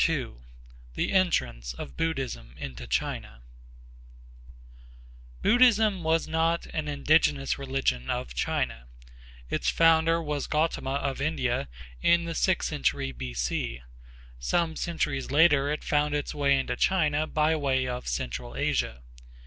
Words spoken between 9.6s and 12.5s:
founder was Gautama of India in the